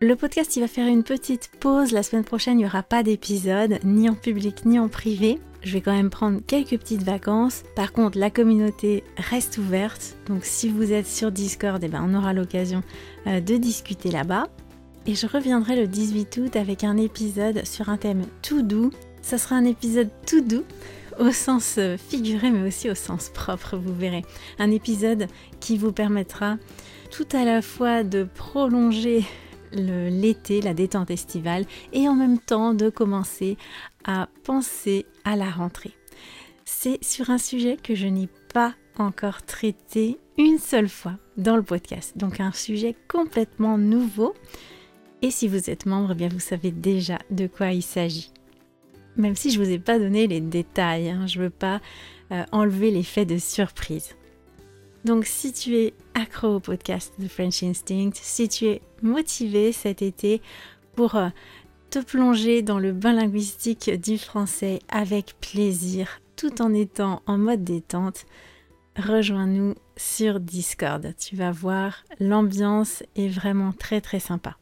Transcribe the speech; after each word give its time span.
Le 0.00 0.14
podcast, 0.14 0.54
il 0.54 0.60
va 0.60 0.68
faire 0.68 0.86
une 0.86 1.02
petite 1.02 1.50
pause. 1.58 1.90
La 1.90 2.04
semaine 2.04 2.22
prochaine, 2.22 2.54
il 2.54 2.58
n'y 2.58 2.66
aura 2.66 2.84
pas 2.84 3.02
d'épisode, 3.02 3.80
ni 3.82 4.08
en 4.08 4.14
public, 4.14 4.64
ni 4.64 4.78
en 4.78 4.88
privé. 4.88 5.40
Je 5.64 5.72
vais 5.72 5.80
quand 5.80 5.92
même 5.92 6.08
prendre 6.08 6.40
quelques 6.46 6.78
petites 6.78 7.02
vacances. 7.02 7.64
Par 7.74 7.92
contre, 7.92 8.16
la 8.16 8.30
communauté 8.30 9.02
reste 9.16 9.58
ouverte. 9.58 10.16
Donc 10.28 10.44
si 10.44 10.68
vous 10.68 10.92
êtes 10.92 11.08
sur 11.08 11.32
Discord, 11.32 11.82
eh 11.82 11.88
ben, 11.88 12.06
on 12.08 12.16
aura 12.16 12.32
l'occasion 12.32 12.84
euh, 13.26 13.40
de 13.40 13.56
discuter 13.56 14.12
là-bas. 14.12 14.46
Et 15.06 15.16
je 15.16 15.26
reviendrai 15.26 15.74
le 15.74 15.88
18 15.88 16.36
août 16.36 16.54
avec 16.54 16.84
un 16.84 16.96
épisode 16.96 17.66
sur 17.66 17.88
un 17.88 17.96
thème 17.96 18.22
tout 18.40 18.62
doux. 18.62 18.92
Ça 19.20 19.36
sera 19.36 19.56
un 19.56 19.64
épisode 19.64 20.10
tout 20.28 20.42
doux 20.42 20.64
au 21.18 21.32
sens 21.32 21.74
euh, 21.78 21.96
figuré 21.96 22.52
mais 22.52 22.68
aussi 22.68 22.88
au 22.88 22.94
sens 22.94 23.32
propre, 23.34 23.76
vous 23.76 23.96
verrez. 23.96 24.22
Un 24.60 24.70
épisode 24.70 25.26
qui 25.58 25.76
vous 25.76 25.90
permettra 25.90 26.56
tout 27.10 27.26
à 27.32 27.44
la 27.44 27.62
fois 27.62 28.04
de 28.04 28.22
prolonger 28.22 29.24
l'été, 29.72 30.60
la 30.60 30.74
détente 30.74 31.10
estivale, 31.10 31.64
et 31.92 32.08
en 32.08 32.14
même 32.14 32.38
temps 32.38 32.74
de 32.74 32.90
commencer 32.90 33.56
à 34.04 34.28
penser 34.44 35.06
à 35.24 35.36
la 35.36 35.50
rentrée. 35.50 35.94
C'est 36.64 37.02
sur 37.02 37.30
un 37.30 37.38
sujet 37.38 37.76
que 37.82 37.94
je 37.94 38.06
n'ai 38.06 38.28
pas 38.52 38.74
encore 38.98 39.42
traité 39.42 40.18
une 40.36 40.58
seule 40.58 40.88
fois 40.88 41.14
dans 41.36 41.56
le 41.56 41.62
podcast, 41.62 42.16
donc 42.16 42.40
un 42.40 42.52
sujet 42.52 42.94
complètement 43.08 43.78
nouveau. 43.78 44.34
Et 45.22 45.30
si 45.30 45.48
vous 45.48 45.70
êtes 45.70 45.86
membre, 45.86 46.12
eh 46.12 46.14
bien 46.14 46.28
vous 46.28 46.40
savez 46.40 46.70
déjà 46.70 47.18
de 47.30 47.46
quoi 47.46 47.72
il 47.72 47.82
s'agit. 47.82 48.30
Même 49.16 49.34
si 49.34 49.50
je 49.50 49.58
ne 49.58 49.64
vous 49.64 49.70
ai 49.72 49.78
pas 49.78 49.98
donné 49.98 50.26
les 50.26 50.40
détails, 50.40 51.10
hein, 51.10 51.26
je 51.26 51.38
ne 51.38 51.44
veux 51.44 51.50
pas 51.50 51.80
euh, 52.30 52.44
enlever 52.52 52.90
l'effet 52.90 53.24
de 53.24 53.38
surprise. 53.38 54.14
Donc 55.08 55.24
si 55.24 55.54
tu 55.54 55.74
es 55.74 55.94
accro 56.12 56.56
au 56.56 56.60
podcast 56.60 57.14
The 57.18 57.28
French 57.28 57.62
Instinct, 57.62 58.10
si 58.12 58.46
tu 58.46 58.66
es 58.66 58.82
motivé 59.00 59.72
cet 59.72 60.02
été 60.02 60.42
pour 60.96 61.14
euh, 61.14 61.30
te 61.88 61.98
plonger 61.98 62.60
dans 62.60 62.78
le 62.78 62.92
bain 62.92 63.14
linguistique 63.14 63.90
du 63.90 64.18
français 64.18 64.80
avec 64.90 65.36
plaisir 65.40 66.20
tout 66.36 66.60
en 66.60 66.74
étant 66.74 67.22
en 67.26 67.38
mode 67.38 67.64
détente, 67.64 68.26
rejoins-nous 68.98 69.76
sur 69.96 70.40
Discord. 70.40 71.14
Tu 71.18 71.36
vas 71.36 71.52
voir, 71.52 72.04
l'ambiance 72.20 73.02
est 73.16 73.28
vraiment 73.28 73.72
très 73.72 74.02
très 74.02 74.20
sympa. 74.20 74.58